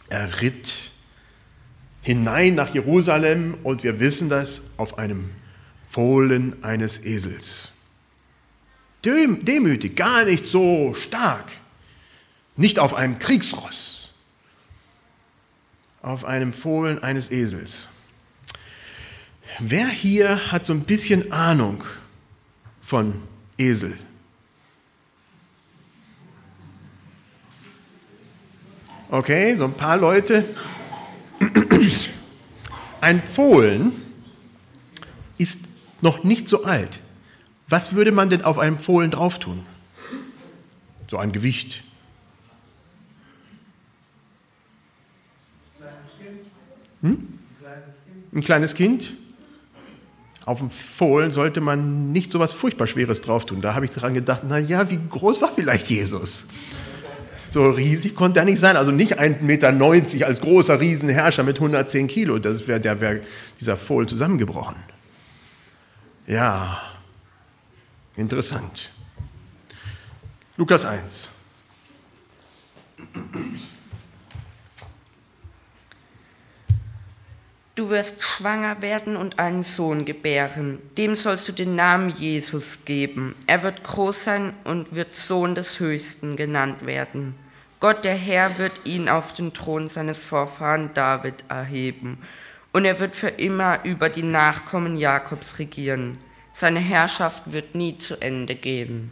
er 0.08 0.40
ritt 0.40 0.90
hinein 2.02 2.54
nach 2.54 2.74
Jerusalem 2.74 3.56
und 3.62 3.82
wir 3.82 4.00
wissen 4.00 4.28
das 4.28 4.62
auf 4.76 4.98
einem 4.98 5.30
Fohlen 5.88 6.62
eines 6.62 7.04
Esels. 7.04 7.72
Demütig, 9.04 9.96
gar 9.96 10.24
nicht 10.24 10.46
so 10.46 10.94
stark, 10.94 11.46
nicht 12.56 12.78
auf 12.78 12.94
einem 12.94 13.18
Kriegsross, 13.18 14.12
auf 16.02 16.24
einem 16.24 16.52
Fohlen 16.52 17.02
eines 17.02 17.30
Esels. 17.30 17.88
Wer 19.58 19.86
hier 19.88 20.52
hat 20.52 20.66
so 20.66 20.72
ein 20.72 20.84
bisschen 20.84 21.32
Ahnung 21.32 21.84
von 22.80 23.22
Esel? 23.58 23.96
Okay, 29.10 29.54
so 29.54 29.64
ein 29.64 29.74
paar 29.74 29.96
Leute. 29.96 30.44
Ein 33.00 33.22
Fohlen 33.22 33.92
ist 35.38 35.66
noch 36.00 36.24
nicht 36.24 36.48
so 36.48 36.64
alt. 36.64 37.00
Was 37.68 37.94
würde 37.94 38.12
man 38.12 38.30
denn 38.30 38.42
auf 38.42 38.58
einem 38.58 38.78
Fohlen 38.78 39.10
drauf 39.10 39.38
tun? 39.38 39.64
So 41.08 41.18
ein 41.18 41.32
Gewicht. 41.32 41.84
Hm? 47.04 47.28
Ein 48.32 48.42
kleines 48.42 48.74
Kind? 48.74 49.14
Auf 50.44 50.58
dem 50.58 50.70
Fohlen 50.70 51.30
sollte 51.30 51.60
man 51.60 52.12
nicht 52.12 52.32
so 52.32 52.38
was 52.38 52.52
furchtbar 52.52 52.86
Schweres 52.86 53.20
drauf 53.20 53.46
tun. 53.46 53.60
Da 53.60 53.74
habe 53.74 53.84
ich 53.84 53.92
dran 53.92 54.14
gedacht, 54.14 54.42
na 54.46 54.58
ja, 54.58 54.90
wie 54.90 54.98
groß 55.08 55.40
war 55.40 55.52
vielleicht 55.54 55.88
Jesus? 55.88 56.48
So 57.48 57.70
riesig 57.70 58.14
konnte 58.14 58.40
er 58.40 58.44
nicht 58.44 58.58
sein. 58.58 58.76
Also 58.76 58.90
nicht 58.90 59.20
1,90 59.20 59.42
Meter 59.42 60.26
als 60.26 60.40
großer 60.40 60.80
Riesenherrscher 60.80 61.44
mit 61.44 61.58
110 61.58 62.08
Kilo. 62.08 62.38
Das 62.38 62.66
wär, 62.66 62.80
der 62.80 63.00
wäre 63.00 63.20
dieser 63.60 63.76
Fohlen 63.76 64.08
zusammengebrochen. 64.08 64.76
Ja, 66.26 66.80
interessant. 68.16 68.90
Lukas 70.56 70.84
1. 70.84 71.30
Du 77.76 77.90
wirst 77.90 78.22
schwanger 78.22 78.82
werden 78.82 79.16
und 79.16 79.40
einen 79.40 79.64
Sohn 79.64 80.04
gebären. 80.04 80.78
Dem 80.96 81.16
sollst 81.16 81.48
du 81.48 81.52
den 81.52 81.74
Namen 81.74 82.08
Jesus 82.08 82.84
geben. 82.84 83.34
Er 83.48 83.64
wird 83.64 83.82
groß 83.82 84.22
sein 84.22 84.54
und 84.62 84.94
wird 84.94 85.16
Sohn 85.16 85.56
des 85.56 85.80
Höchsten 85.80 86.36
genannt 86.36 86.86
werden. 86.86 87.34
Gott 87.80 88.04
der 88.04 88.14
Herr 88.14 88.58
wird 88.58 88.86
ihn 88.86 89.08
auf 89.08 89.32
den 89.32 89.52
Thron 89.52 89.88
seines 89.88 90.18
Vorfahren 90.18 90.94
David 90.94 91.44
erheben. 91.48 92.18
Und 92.72 92.84
er 92.84 93.00
wird 93.00 93.16
für 93.16 93.28
immer 93.28 93.84
über 93.84 94.08
die 94.08 94.22
Nachkommen 94.22 94.96
Jakobs 94.96 95.58
regieren. 95.58 96.18
Seine 96.52 96.78
Herrschaft 96.78 97.50
wird 97.52 97.74
nie 97.74 97.96
zu 97.96 98.20
Ende 98.20 98.54
gehen. 98.54 99.10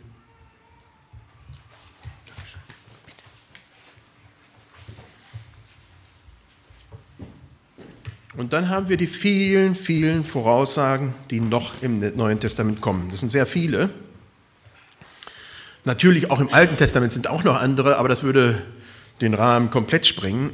Und 8.35 8.55
dann 8.55 8.71
haben 8.71 8.89
wir 8.89 8.97
die 8.97 9.07
vielen, 9.07 9.75
vielen 9.75 10.25
Voraussagen, 10.25 11.15
die 11.31 11.41
noch 11.41 11.83
im 11.83 12.01
Neuen 12.17 12.41
Testament 12.41 12.81
kommen. 12.81 13.11
Das 13.11 13.21
sind 13.21 13.31
sehr 13.31 13.45
viele. 13.45 13.91
Natürlich 15.85 16.31
auch 16.31 16.41
im 16.41 16.53
Alten 16.53 16.77
Testament 16.77 17.13
sind 17.13 17.29
auch 17.29 17.45
noch 17.45 17.61
andere, 17.61 17.99
aber 17.99 18.09
das 18.09 18.23
würde 18.23 18.63
den 19.21 19.35
Rahmen 19.35 19.71
komplett 19.71 20.07
sprengen. 20.07 20.53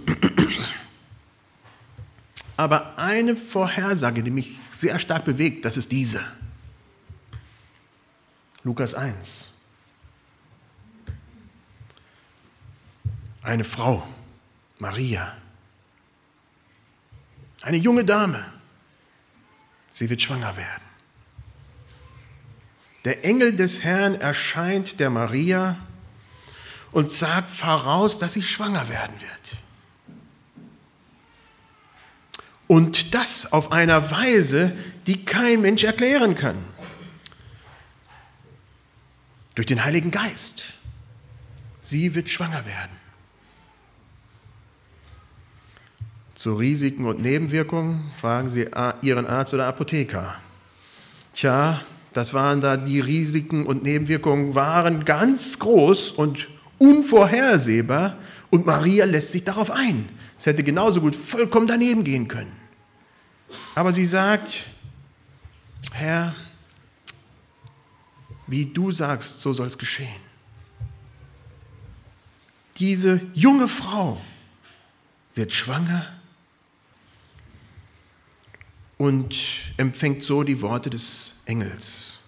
Aber 2.56 2.98
eine 2.98 3.36
Vorhersage, 3.36 4.24
die 4.24 4.32
mich 4.32 4.56
sehr 4.72 4.98
stark 4.98 5.24
bewegt, 5.24 5.64
das 5.64 5.76
ist 5.76 5.92
diese. 5.92 6.20
Lukas 8.64 8.94
1. 8.94 9.52
Eine 13.42 13.62
Frau, 13.62 14.06
Maria, 14.80 15.36
eine 17.62 17.76
junge 17.76 18.04
Dame. 18.04 18.44
Sie 19.90 20.10
wird 20.10 20.20
schwanger 20.20 20.56
werden. 20.56 20.82
Der 23.04 23.24
Engel 23.24 23.56
des 23.56 23.84
Herrn 23.84 24.20
erscheint 24.20 25.00
der 25.00 25.10
Maria 25.10 25.78
und 26.90 27.12
sagt 27.12 27.50
voraus, 27.50 28.18
dass 28.18 28.34
sie 28.34 28.42
schwanger 28.42 28.88
werden 28.88 29.20
wird. 29.20 29.56
Und 32.66 33.14
das 33.14 33.50
auf 33.52 33.72
einer 33.72 34.10
Weise, 34.10 34.76
die 35.06 35.24
kein 35.24 35.62
Mensch 35.62 35.84
erklären 35.84 36.34
kann. 36.34 36.62
Durch 39.54 39.66
den 39.66 39.82
Heiligen 39.82 40.10
Geist. 40.10 40.74
Sie 41.80 42.14
wird 42.14 42.28
schwanger 42.28 42.66
werden. 42.66 42.97
Zu 46.38 46.54
Risiken 46.54 47.04
und 47.04 47.20
Nebenwirkungen 47.20 48.12
fragen 48.16 48.48
Sie 48.48 48.68
Ihren 49.02 49.26
Arzt 49.26 49.54
oder 49.54 49.66
Apotheker. 49.66 50.36
Tja, 51.32 51.80
das 52.12 52.32
waren 52.32 52.60
da 52.60 52.76
die 52.76 53.00
Risiken 53.00 53.66
und 53.66 53.82
Nebenwirkungen 53.82 54.54
waren 54.54 55.04
ganz 55.04 55.58
groß 55.58 56.12
und 56.12 56.48
unvorhersehbar 56.78 58.16
und 58.50 58.66
Maria 58.66 59.04
lässt 59.04 59.32
sich 59.32 59.42
darauf 59.42 59.72
ein. 59.72 60.08
Es 60.38 60.46
hätte 60.46 60.62
genauso 60.62 61.00
gut 61.00 61.16
vollkommen 61.16 61.66
daneben 61.66 62.04
gehen 62.04 62.28
können. 62.28 62.52
Aber 63.74 63.92
sie 63.92 64.06
sagt, 64.06 64.68
Herr, 65.90 66.36
wie 68.46 68.64
du 68.64 68.92
sagst, 68.92 69.40
so 69.40 69.52
soll 69.52 69.66
es 69.66 69.76
geschehen. 69.76 70.20
Diese 72.76 73.22
junge 73.34 73.66
Frau 73.66 74.20
wird 75.34 75.52
schwanger 75.52 76.06
und 78.98 79.36
empfängt 79.76 80.22
so 80.22 80.42
die 80.42 80.60
Worte 80.60 80.90
des 80.90 81.34
Engels. 81.46 82.20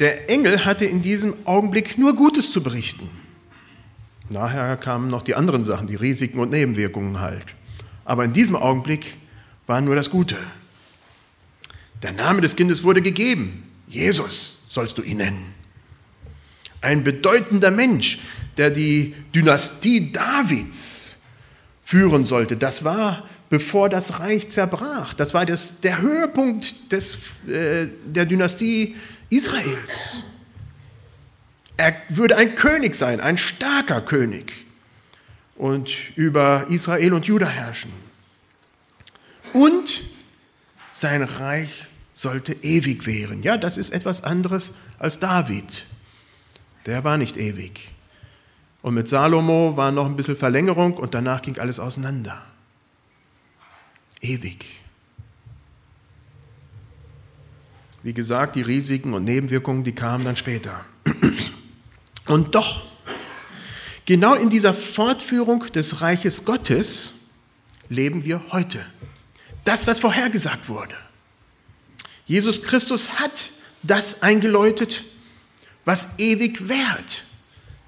Der 0.00 0.28
Engel 0.28 0.64
hatte 0.64 0.84
in 0.84 1.00
diesem 1.00 1.34
Augenblick 1.46 1.96
nur 1.96 2.14
Gutes 2.14 2.50
zu 2.50 2.62
berichten. 2.62 3.08
Nachher 4.28 4.76
kamen 4.76 5.08
noch 5.08 5.22
die 5.22 5.34
anderen 5.34 5.64
Sachen, 5.64 5.86
die 5.86 5.94
Risiken 5.94 6.40
und 6.40 6.50
Nebenwirkungen 6.50 7.20
halt. 7.20 7.46
Aber 8.04 8.24
in 8.24 8.32
diesem 8.32 8.56
Augenblick 8.56 9.16
war 9.66 9.80
nur 9.80 9.94
das 9.94 10.10
Gute. 10.10 10.36
Der 12.02 12.12
Name 12.12 12.40
des 12.40 12.56
Kindes 12.56 12.82
wurde 12.82 13.00
gegeben. 13.00 13.70
Jesus 13.86 14.58
sollst 14.68 14.98
du 14.98 15.02
ihn 15.02 15.18
nennen. 15.18 15.54
Ein 16.80 17.04
bedeutender 17.04 17.70
Mensch, 17.70 18.18
der 18.56 18.70
die 18.70 19.14
Dynastie 19.34 20.12
Davids 20.12 21.18
führen 21.82 22.26
sollte. 22.26 22.56
Das 22.56 22.84
war 22.84 23.22
bevor 23.50 23.88
das 23.88 24.20
Reich 24.20 24.50
zerbrach. 24.50 25.14
Das 25.14 25.34
war 25.34 25.46
das, 25.46 25.80
der 25.80 26.00
Höhepunkt 26.00 26.92
des, 26.92 27.16
äh, 27.46 27.88
der 28.04 28.26
Dynastie 28.26 28.96
Israels. 29.30 30.24
Er 31.76 31.94
würde 32.08 32.36
ein 32.36 32.54
König 32.54 32.94
sein, 32.94 33.20
ein 33.20 33.36
starker 33.36 34.00
König 34.00 34.64
und 35.56 35.90
über 36.16 36.66
Israel 36.68 37.14
und 37.14 37.26
Juda 37.26 37.46
herrschen. 37.46 37.92
Und 39.52 40.04
sein 40.90 41.22
Reich 41.22 41.86
sollte 42.12 42.54
ewig 42.62 43.06
währen. 43.06 43.42
Ja, 43.42 43.56
das 43.56 43.76
ist 43.76 43.92
etwas 43.92 44.22
anderes 44.22 44.72
als 44.98 45.18
David. 45.18 45.86
Der 46.86 47.02
war 47.02 47.18
nicht 47.18 47.36
ewig. 47.36 47.92
Und 48.82 48.94
mit 48.94 49.08
Salomo 49.08 49.76
war 49.76 49.90
noch 49.90 50.06
ein 50.06 50.14
bisschen 50.14 50.36
Verlängerung 50.36 50.94
und 50.94 51.14
danach 51.14 51.42
ging 51.42 51.58
alles 51.58 51.80
auseinander. 51.80 52.42
Ewig. 54.24 54.80
Wie 58.02 58.14
gesagt, 58.14 58.56
die 58.56 58.62
Risiken 58.62 59.14
und 59.14 59.24
Nebenwirkungen, 59.24 59.84
die 59.84 59.94
kamen 59.94 60.24
dann 60.24 60.36
später. 60.36 60.84
Und 62.26 62.54
doch, 62.54 62.84
genau 64.06 64.34
in 64.34 64.50
dieser 64.50 64.74
Fortführung 64.74 65.60
des 65.72 66.00
Reiches 66.00 66.44
Gottes 66.44 67.12
leben 67.88 68.24
wir 68.24 68.42
heute. 68.50 68.84
Das, 69.64 69.86
was 69.86 69.98
vorhergesagt 69.98 70.68
wurde. 70.68 70.94
Jesus 72.26 72.62
Christus 72.62 73.18
hat 73.20 73.50
das 73.82 74.22
eingeläutet, 74.22 75.04
was 75.84 76.18
ewig 76.18 76.68
währt. 76.68 77.24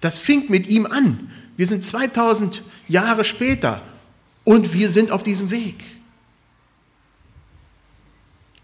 Das 0.01 0.19
fing 0.19 0.51
mit 0.51 0.67
ihm 0.67 0.85
an. 0.85 1.31
Wir 1.57 1.67
sind 1.67 1.83
2000 1.85 2.63
Jahre 2.89 3.25
später 3.25 3.83
und 4.45 4.75
wir 4.75 4.91
sind 4.91 5.11
auf 5.11 5.23
diesem 5.23 5.51
Weg. 5.51 5.96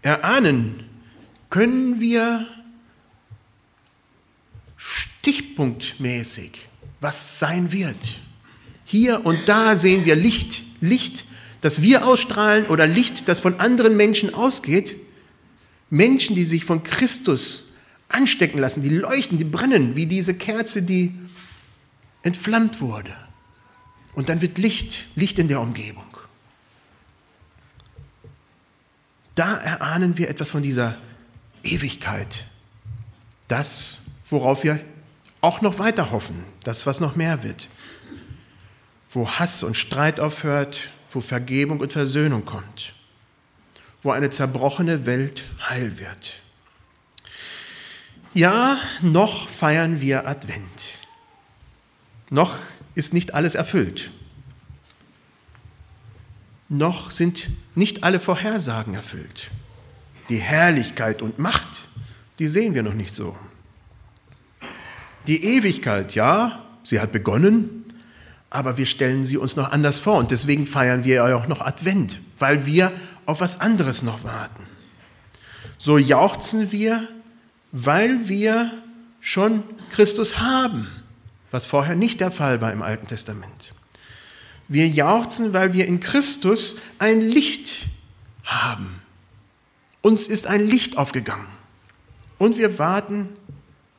Erahnen 0.03 0.83
können 1.49 1.99
wir 1.99 2.47
stichpunktmäßig, 4.75 6.69
was 6.99 7.39
sein 7.39 7.71
wird. 7.71 8.21
Hier 8.85 9.25
und 9.25 9.39
da 9.47 9.75
sehen 9.77 10.05
wir 10.05 10.15
Licht, 10.15 10.63
Licht, 10.81 11.25
das 11.61 11.81
wir 11.81 12.05
ausstrahlen 12.05 12.65
oder 12.67 12.85
Licht, 12.85 13.27
das 13.29 13.39
von 13.39 13.59
anderen 13.59 13.95
Menschen 13.95 14.33
ausgeht. 14.33 14.95
Menschen, 15.89 16.35
die 16.35 16.43
sich 16.43 16.65
von 16.65 16.83
Christus 16.83 17.65
anstecken 18.09 18.59
lassen, 18.59 18.83
die 18.83 18.89
leuchten, 18.89 19.37
die 19.37 19.43
brennen, 19.45 19.95
wie 19.95 20.05
diese 20.05 20.33
Kerze, 20.33 20.83
die 20.83 21.13
entflammt 22.21 22.81
wurde. 22.81 23.15
Und 24.13 24.29
dann 24.29 24.41
wird 24.41 24.57
Licht, 24.57 25.07
Licht 25.15 25.39
in 25.39 25.47
der 25.47 25.61
Umgebung. 25.61 26.12
Da 29.35 29.55
erahnen 29.57 30.17
wir 30.17 30.29
etwas 30.29 30.49
von 30.49 30.61
dieser 30.61 30.97
Ewigkeit. 31.63 32.45
Das, 33.47 34.03
worauf 34.29 34.63
wir 34.63 34.79
auch 35.41 35.61
noch 35.61 35.79
weiter 35.79 36.11
hoffen, 36.11 36.43
das, 36.63 36.85
was 36.85 36.99
noch 36.99 37.15
mehr 37.15 37.43
wird. 37.43 37.67
Wo 39.09 39.29
Hass 39.29 39.63
und 39.63 39.75
Streit 39.75 40.19
aufhört, 40.19 40.89
wo 41.09 41.21
Vergebung 41.21 41.79
und 41.79 41.93
Versöhnung 41.93 42.45
kommt, 42.45 42.93
wo 44.01 44.11
eine 44.11 44.29
zerbrochene 44.29 45.05
Welt 45.05 45.45
heil 45.69 45.99
wird. 45.99 46.41
Ja, 48.33 48.79
noch 49.01 49.47
feiern 49.49 50.01
wir 50.01 50.27
Advent. 50.27 50.97
Noch 52.29 52.55
ist 52.95 53.13
nicht 53.13 53.35
alles 53.35 53.53
erfüllt. 53.53 54.11
Noch 56.73 57.11
sind 57.11 57.49
nicht 57.75 58.03
alle 58.03 58.19
Vorhersagen 58.19 58.93
erfüllt. 58.93 59.51
Die 60.29 60.37
Herrlichkeit 60.37 61.21
und 61.21 61.39
Macht, 61.39 61.67
die 62.39 62.47
sehen 62.47 62.73
wir 62.73 62.83
noch 62.83 62.93
nicht 62.93 63.15
so. 63.15 63.37
Die 65.27 65.43
Ewigkeit, 65.43 66.15
ja, 66.15 66.65
sie 66.83 66.99
hat 66.99 67.11
begonnen, 67.11 67.85
aber 68.49 68.77
wir 68.77 68.85
stellen 68.85 69.25
sie 69.25 69.37
uns 69.37 69.55
noch 69.55 69.71
anders 69.71 69.99
vor 69.99 70.17
und 70.17 70.31
deswegen 70.31 70.65
feiern 70.65 71.03
wir 71.03 71.15
ja 71.15 71.35
auch 71.35 71.47
noch 71.47 71.61
Advent, 71.61 72.19
weil 72.39 72.65
wir 72.65 72.91
auf 73.25 73.39
was 73.39 73.61
anderes 73.61 74.03
noch 74.03 74.23
warten. 74.23 74.63
So 75.77 75.97
jauchzen 75.97 76.71
wir 76.71 77.07
weil 77.73 78.29
wir 78.29 78.71
schon 79.19 79.63
Christus 79.89 80.39
haben, 80.39 80.87
was 81.51 81.65
vorher 81.65 81.95
nicht 81.95 82.21
der 82.21 82.31
Fall 82.31 82.61
war 82.61 82.71
im 82.71 82.83
Alten 82.83 83.07
Testament. 83.07 83.73
Wir 84.73 84.87
jauchzen, 84.87 85.53
weil 85.53 85.73
wir 85.73 85.85
in 85.85 85.99
Christus 85.99 86.77
ein 86.97 87.21
Licht 87.21 87.85
haben. 88.43 89.03
Uns 90.01 90.25
ist 90.25 90.47
ein 90.47 90.67
Licht 90.67 90.97
aufgegangen. 90.97 91.45
Und 92.39 92.57
wir 92.57 92.79
warten 92.79 93.29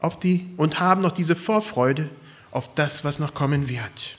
auf 0.01 0.19
die 0.19 0.49
und 0.57 0.81
haben 0.81 1.01
noch 1.01 1.13
diese 1.13 1.37
Vorfreude 1.37 2.11
auf 2.51 2.75
das, 2.75 3.05
was 3.05 3.21
noch 3.21 3.35
kommen 3.35 3.69
wird. 3.69 4.19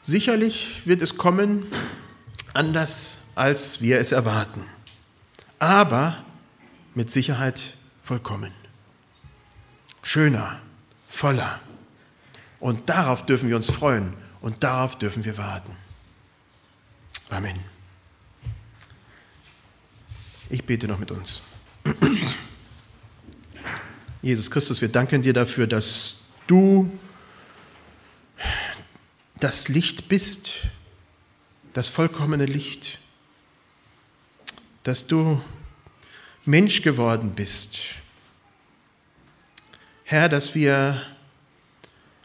Sicherlich 0.00 0.82
wird 0.84 1.02
es 1.02 1.16
kommen 1.16 1.66
anders, 2.54 3.22
als 3.34 3.80
wir 3.80 3.98
es 3.98 4.12
erwarten. 4.12 4.62
Aber 5.58 6.24
mit 6.94 7.10
Sicherheit 7.10 7.76
vollkommen. 8.04 8.52
Schöner, 10.04 10.60
voller. 11.08 11.58
Und 12.60 12.88
darauf 12.88 13.26
dürfen 13.26 13.48
wir 13.48 13.56
uns 13.56 13.70
freuen 13.70 14.14
und 14.40 14.62
darauf 14.62 14.96
dürfen 14.96 15.24
wir 15.24 15.36
warten. 15.36 15.76
Amen. 17.30 17.58
Ich 20.48 20.64
bete 20.64 20.86
noch 20.86 20.98
mit 20.98 21.10
uns. 21.10 21.42
Jesus 24.22 24.50
Christus, 24.50 24.80
wir 24.80 24.88
danken 24.88 25.22
dir 25.22 25.32
dafür, 25.32 25.66
dass 25.66 26.16
du 26.46 26.90
das 29.40 29.68
Licht 29.68 30.08
bist, 30.08 30.68
das 31.72 31.88
vollkommene 31.88 32.46
Licht, 32.46 32.98
dass 34.82 35.06
du 35.06 35.42
Mensch 36.44 36.82
geworden 36.82 37.32
bist. 37.34 37.96
Herr, 40.04 40.28
dass 40.28 40.54
wir 40.54 41.02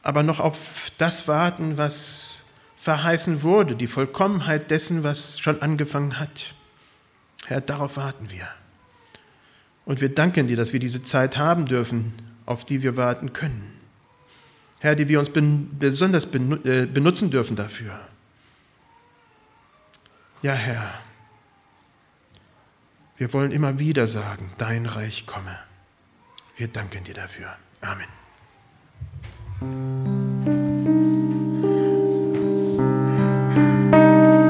aber 0.03 0.23
noch 0.23 0.39
auf 0.39 0.91
das 0.97 1.27
warten, 1.27 1.77
was 1.77 2.45
verheißen 2.77 3.43
wurde, 3.43 3.75
die 3.75 3.87
Vollkommenheit 3.87 4.71
dessen, 4.71 5.03
was 5.03 5.39
schon 5.39 5.61
angefangen 5.61 6.19
hat. 6.19 6.55
Herr, 7.45 7.61
darauf 7.61 7.97
warten 7.97 8.29
wir. 8.31 8.47
Und 9.85 10.01
wir 10.01 10.13
danken 10.13 10.47
dir, 10.47 10.57
dass 10.57 10.73
wir 10.73 10.79
diese 10.79 11.03
Zeit 11.03 11.37
haben 11.37 11.65
dürfen, 11.65 12.13
auf 12.45 12.65
die 12.65 12.81
wir 12.81 12.97
warten 12.97 13.33
können. 13.33 13.71
Herr, 14.79 14.95
die 14.95 15.07
wir 15.07 15.19
uns 15.19 15.29
besonders 15.29 16.25
äh, 16.25 16.87
benutzen 16.87 17.29
dürfen 17.29 17.55
dafür. 17.55 17.99
Ja, 20.41 20.53
Herr, 20.53 20.91
wir 23.17 23.31
wollen 23.33 23.51
immer 23.51 23.77
wieder 23.77 24.07
sagen, 24.07 24.51
dein 24.57 24.87
Reich 24.87 25.27
komme. 25.27 25.55
Wir 26.57 26.67
danken 26.67 27.03
dir 27.03 27.13
dafür. 27.13 27.55
Amen. 27.81 28.20
Thank 29.61 30.07
you. 30.07 30.20